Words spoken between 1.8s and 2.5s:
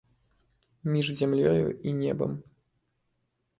і небам.